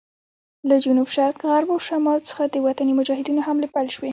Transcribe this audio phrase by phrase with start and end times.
[0.69, 4.09] له جنوب شرق، غرب او شمال څخه د وطني مجاهدینو حملې پیل شوې.